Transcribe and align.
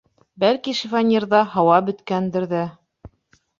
Бәлки, 0.43 0.73
шифоньерҙа 0.79 1.43
һауа 1.53 1.77
бөткәндер 1.91 2.51
ҙә... 2.57 2.65